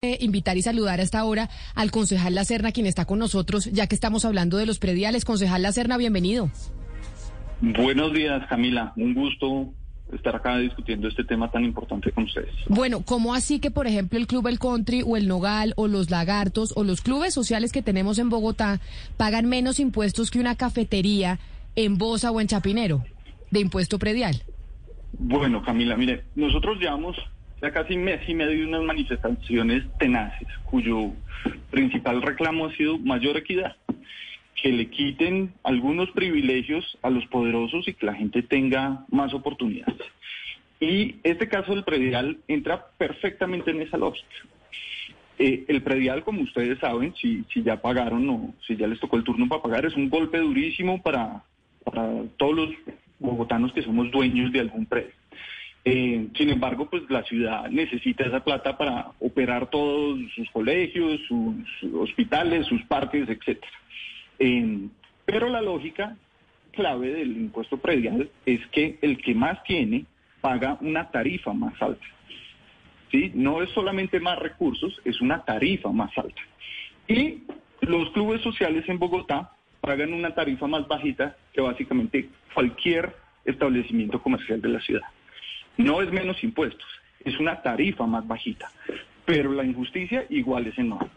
[0.00, 3.64] Eh, invitar y saludar a esta hora al concejal La Serna, quien está con nosotros,
[3.72, 5.24] ya que estamos hablando de los prediales.
[5.24, 6.52] Concejal La Serna, bienvenido.
[7.60, 8.92] Buenos días, Camila.
[8.94, 9.74] Un gusto
[10.12, 12.54] estar acá discutiendo este tema tan importante con ustedes.
[12.68, 16.10] Bueno, ¿cómo así que, por ejemplo, el Club El Country o el Nogal o los
[16.10, 18.80] Lagartos o los clubes sociales que tenemos en Bogotá
[19.16, 21.40] pagan menos impuestos que una cafetería
[21.74, 23.02] en Bosa o en Chapinero
[23.50, 24.44] de impuesto predial?
[25.18, 27.16] Bueno, Camila, mire, nosotros llevamos
[27.60, 31.12] ya casi mes y medio de unas manifestaciones tenaces, cuyo
[31.70, 33.76] principal reclamo ha sido mayor equidad,
[34.60, 39.96] que le quiten algunos privilegios a los poderosos y que la gente tenga más oportunidades.
[40.80, 44.28] Y este caso del predial entra perfectamente en esa lógica.
[45.40, 49.16] Eh, el predial, como ustedes saben, si, si ya pagaron o si ya les tocó
[49.16, 51.44] el turno para pagar, es un golpe durísimo para,
[51.84, 52.70] para todos los
[53.18, 55.12] bogotanos que somos dueños de algún predio.
[55.84, 61.94] Eh, sin embargo, pues la ciudad necesita esa plata para operar todos sus colegios, sus
[61.94, 63.72] hospitales, sus parques, etcétera.
[64.38, 64.88] Eh,
[65.24, 66.16] pero la lógica
[66.72, 70.04] clave del impuesto predial es que el que más tiene
[70.40, 72.06] paga una tarifa más alta.
[73.10, 73.32] ¿Sí?
[73.34, 76.40] No es solamente más recursos, es una tarifa más alta.
[77.08, 77.42] Y
[77.80, 84.60] los clubes sociales en Bogotá pagan una tarifa más bajita que básicamente cualquier establecimiento comercial
[84.60, 85.08] de la ciudad.
[85.78, 86.86] No es menos impuestos,
[87.24, 88.70] es una tarifa más bajita,
[89.24, 91.08] pero la injusticia igual es enorme.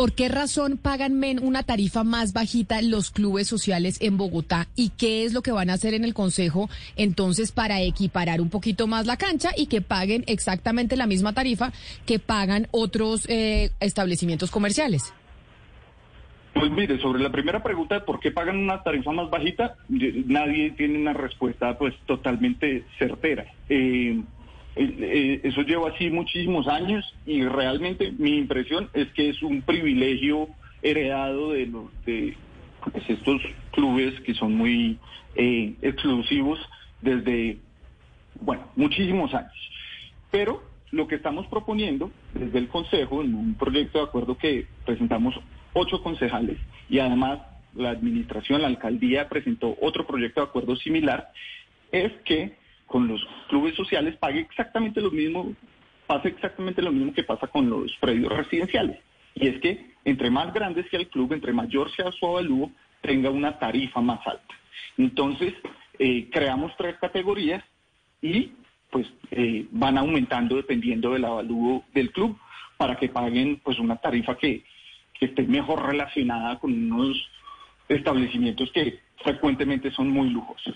[0.00, 4.66] ¿Por qué razón pagan una tarifa más bajita los clubes sociales en Bogotá?
[4.74, 8.48] ¿Y qué es lo que van a hacer en el Consejo entonces para equiparar un
[8.48, 11.74] poquito más la cancha y que paguen exactamente la misma tarifa
[12.06, 15.12] que pagan otros eh, establecimientos comerciales?
[16.60, 20.72] Pues mire, sobre la primera pregunta de por qué pagan una tarifa más bajita, nadie
[20.72, 23.46] tiene una respuesta pues totalmente certera.
[23.70, 24.20] Eh,
[24.76, 30.48] eh, eso lleva así muchísimos años y realmente mi impresión es que es un privilegio
[30.82, 32.36] heredado de, los, de
[32.92, 33.40] pues, estos
[33.70, 34.98] clubes que son muy
[35.36, 36.58] eh, exclusivos
[37.00, 37.56] desde,
[38.38, 39.70] bueno, muchísimos años.
[40.30, 45.40] Pero lo que estamos proponiendo desde el Consejo, en un proyecto de acuerdo que presentamos
[45.72, 46.58] ocho concejales
[46.88, 47.40] y además
[47.74, 51.30] la administración, la alcaldía presentó otro proyecto de acuerdo similar,
[51.92, 55.54] es que con los clubes sociales pague exactamente lo mismo,
[56.06, 58.98] pase exactamente lo mismo que pasa con los predios residenciales.
[59.36, 63.30] Y es que entre más grande sea el club, entre mayor sea su avalúo, tenga
[63.30, 64.54] una tarifa más alta.
[64.98, 65.54] Entonces,
[65.98, 67.62] eh, creamos tres categorías
[68.20, 68.52] y
[68.90, 72.36] pues eh, van aumentando dependiendo del avalúo del club
[72.76, 74.64] para que paguen pues una tarifa que
[75.20, 77.16] que esté mejor relacionada con unos
[77.88, 80.74] establecimientos que frecuentemente son muy lujosos.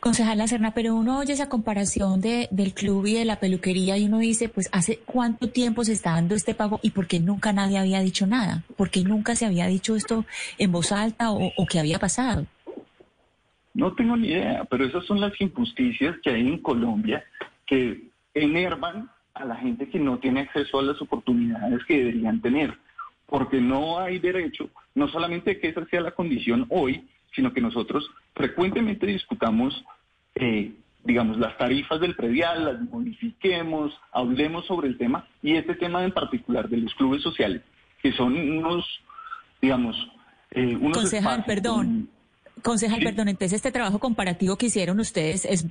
[0.00, 4.06] Concejal Serna, pero uno oye esa comparación de, del club y de la peluquería y
[4.06, 7.52] uno dice, pues, ¿hace cuánto tiempo se está dando este pago y por qué nunca
[7.52, 8.64] nadie había dicho nada?
[8.76, 10.24] ¿Por qué nunca se había dicho esto
[10.58, 12.46] en voz alta o, o qué había pasado?
[13.74, 17.24] No tengo ni idea, pero esas son las injusticias que hay en Colombia
[17.66, 22.76] que enervan a la gente que no tiene acceso a las oportunidades que deberían tener
[23.28, 27.06] porque no hay derecho, no solamente que esa sea la condición hoy,
[27.36, 29.84] sino que nosotros frecuentemente discutamos,
[30.34, 30.72] eh,
[31.04, 36.12] digamos, las tarifas del predial, las modifiquemos, hablemos sobre el tema, y este tema en
[36.12, 37.60] particular de los clubes sociales,
[38.02, 38.86] que son unos,
[39.60, 39.94] digamos,
[40.52, 40.96] eh, unos...
[40.96, 42.08] Concejal, perdón.
[42.62, 45.66] Concejal, perdón, entonces este trabajo comparativo que hicieron ustedes es,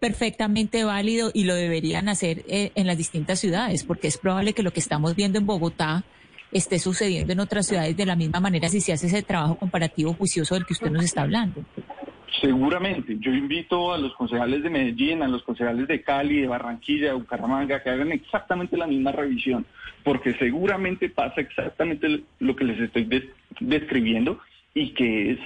[0.00, 4.64] perfectamente válido y lo deberían hacer eh, en las distintas ciudades, porque es probable que
[4.64, 6.04] lo que estamos viendo en Bogotá
[6.54, 10.14] esté sucediendo en otras ciudades de la misma manera si se hace ese trabajo comparativo
[10.14, 11.62] juicioso del que usted nos está hablando.
[12.40, 13.16] Seguramente.
[13.20, 17.14] Yo invito a los concejales de Medellín, a los concejales de Cali, de Barranquilla, de
[17.14, 19.66] Bucaramanga, que hagan exactamente la misma revisión,
[20.02, 23.30] porque seguramente pasa exactamente lo que les estoy
[23.60, 24.40] describiendo
[24.74, 25.38] y que es,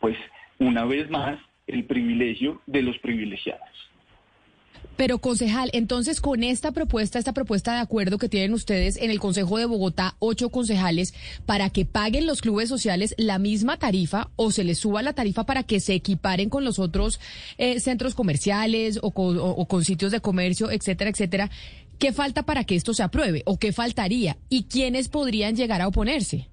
[0.00, 0.16] pues,
[0.58, 3.91] una vez más, el privilegio de los privilegiados.
[5.02, 9.18] Pero concejal, entonces con esta propuesta, esta propuesta de acuerdo que tienen ustedes en el
[9.18, 11.12] Consejo de Bogotá, ocho concejales,
[11.44, 15.44] para que paguen los clubes sociales la misma tarifa o se les suba la tarifa
[15.44, 17.18] para que se equiparen con los otros
[17.58, 21.50] eh, centros comerciales o con, o con sitios de comercio, etcétera, etcétera,
[21.98, 24.36] ¿Qué falta para que esto se apruebe o qué faltaría?
[24.48, 26.48] ¿Y quiénes podrían llegar a oponerse?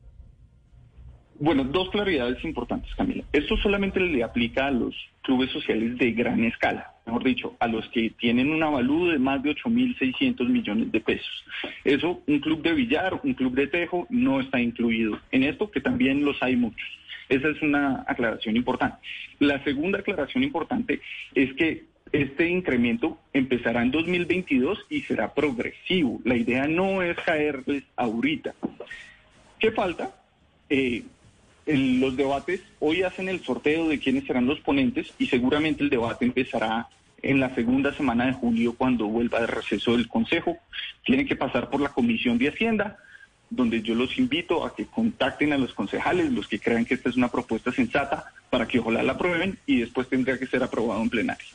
[1.40, 3.24] Bueno, dos claridades importantes, Camila.
[3.32, 7.88] Esto solamente le aplica a los clubes sociales de gran escala, mejor dicho, a los
[7.90, 11.44] que tienen un avalúo de más de 8.600 millones de pesos.
[11.84, 15.82] Eso, un club de billar, un club de tejo, no está incluido en esto, que
[15.82, 16.88] también los hay muchos.
[17.28, 18.98] Esa es una aclaración importante.
[19.40, 21.02] La segunda aclaración importante
[21.34, 26.20] es que este incremento empezará en 2022 y será progresivo.
[26.24, 28.56] La idea no es caerles ahorita.
[29.60, 30.16] ¿Qué falta?
[30.70, 31.04] Eh,
[31.68, 36.26] los debates hoy hacen el sorteo de quiénes serán los ponentes y seguramente el debate
[36.26, 36.88] empezará
[37.22, 40.58] en la segunda semana de julio cuando vuelva de receso del Consejo.
[41.04, 42.98] Tiene que pasar por la Comisión de Hacienda,
[43.50, 47.10] donde yo los invito a que contacten a los concejales, los que crean que esta
[47.10, 51.02] es una propuesta sensata, para que ojalá la aprueben y después tendría que ser aprobado
[51.02, 51.48] en plenario.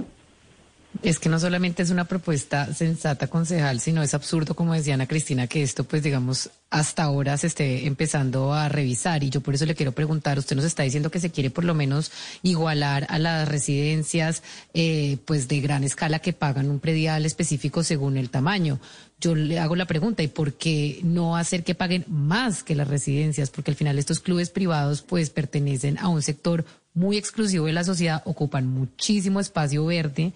[1.04, 5.06] Es que no solamente es una propuesta sensata, concejal, sino es absurdo, como decía Ana
[5.06, 9.22] Cristina, que esto, pues digamos, hasta ahora se esté empezando a revisar.
[9.22, 11.64] Y yo por eso le quiero preguntar, usted nos está diciendo que se quiere por
[11.64, 12.10] lo menos
[12.42, 14.42] igualar a las residencias,
[14.72, 18.80] eh, pues de gran escala que pagan un predial específico según el tamaño.
[19.20, 22.88] Yo le hago la pregunta, ¿y por qué no hacer que paguen más que las
[22.88, 23.50] residencias?
[23.50, 26.64] Porque al final estos clubes privados, pues pertenecen a un sector
[26.94, 30.32] muy exclusivo de la sociedad, ocupan muchísimo espacio verde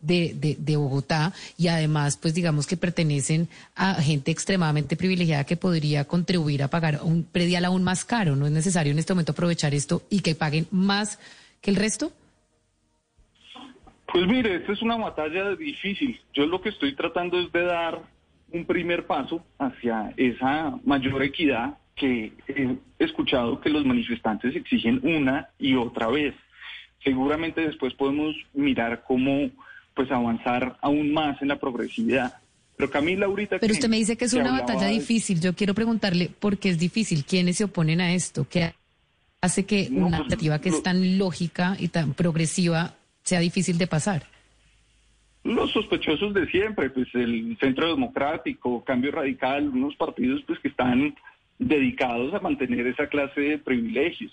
[0.00, 6.04] de, de, Bogotá y además, pues digamos que pertenecen a gente extremadamente privilegiada que podría
[6.06, 8.36] contribuir a pagar un predial aún más caro.
[8.36, 11.18] ¿No es necesario en este momento aprovechar esto y que paguen más
[11.60, 12.12] que el resto?
[14.12, 16.20] Pues mire, esta es una batalla difícil.
[16.34, 18.00] Yo lo que estoy tratando es de dar
[18.52, 25.50] un primer paso hacia esa mayor equidad que he escuchado que los manifestantes exigen una
[25.58, 26.34] y otra vez.
[27.04, 29.50] Seguramente después podemos mirar cómo
[29.94, 32.34] pues avanzar aún más en la progresividad.
[32.76, 33.58] Pero Camila ahorita...
[33.58, 35.40] Pero usted me dice que es una batalla difícil.
[35.40, 38.72] Yo quiero preguntarle por qué es difícil, quiénes se oponen a esto, qué
[39.40, 43.86] hace que una pues, alternativa que es tan lógica y tan progresiva sea difícil de
[43.86, 44.26] pasar.
[45.42, 51.14] Los sospechosos de siempre, pues el Centro Democrático, Cambio Radical, unos partidos pues que están
[51.58, 54.32] dedicados a mantener esa clase de privilegios.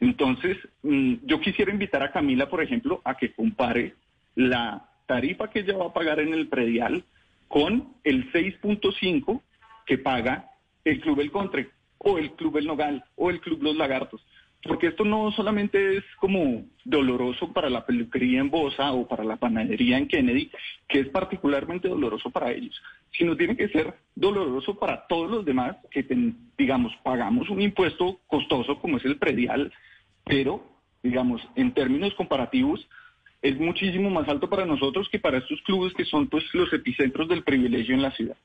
[0.00, 3.94] Entonces, mm, yo quisiera invitar a Camila, por ejemplo, a que compare
[4.38, 7.02] la tarifa que ella va a pagar en el predial
[7.48, 9.42] con el 6.5
[9.84, 10.50] que paga
[10.84, 14.24] el Club El Contre o el Club El Nogal o el Club Los Lagartos.
[14.62, 19.36] Porque esto no solamente es como doloroso para la peluquería en Bosa o para la
[19.36, 20.52] panadería en Kennedy,
[20.88, 22.80] que es particularmente doloroso para ellos,
[23.10, 26.06] sino tiene que ser doloroso para todos los demás que,
[26.56, 29.72] digamos, pagamos un impuesto costoso como es el predial,
[30.24, 30.64] pero,
[31.02, 32.88] digamos, en términos comparativos,
[33.42, 37.28] es muchísimo más alto para nosotros que para estos clubes que son pues los epicentros
[37.28, 38.36] del privilegio en la ciudad.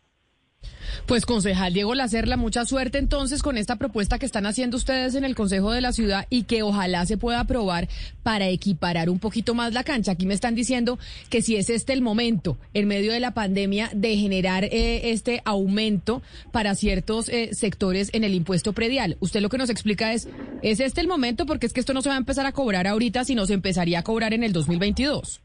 [1.05, 5.23] Pues concejal Diego Lacerla, mucha suerte entonces con esta propuesta que están haciendo ustedes en
[5.25, 7.87] el Consejo de la Ciudad y que ojalá se pueda aprobar
[8.23, 10.13] para equiparar un poquito más la cancha.
[10.13, 10.99] Aquí me están diciendo
[11.29, 15.41] que si es este el momento, en medio de la pandemia, de generar eh, este
[15.45, 19.17] aumento para ciertos eh, sectores en el impuesto predial.
[19.19, 20.27] Usted lo que nos explica es,
[20.61, 21.45] ¿es este el momento?
[21.45, 23.99] Porque es que esto no se va a empezar a cobrar ahorita, sino se empezaría
[23.99, 25.41] a cobrar en el 2022.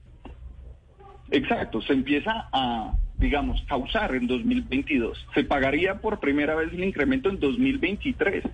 [1.30, 5.26] Exacto, se empieza a digamos, causar en 2022.
[5.34, 8.44] Se pagaría por primera vez el incremento en 2023.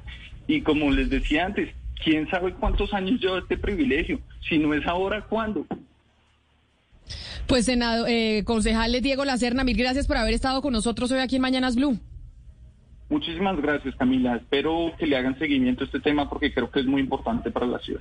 [0.46, 1.70] Y como les decía antes,
[2.02, 4.20] ¿quién sabe cuántos años lleva este privilegio?
[4.48, 5.66] Si no es ahora, ¿cuándo?
[7.46, 11.36] Pues, senado, eh, concejales Diego Lacerna, mil gracias por haber estado con nosotros hoy aquí
[11.36, 11.98] en Mañanas Blue.
[13.10, 14.36] Muchísimas gracias, Camila.
[14.36, 17.66] Espero que le hagan seguimiento a este tema porque creo que es muy importante para
[17.66, 18.00] la ciudad.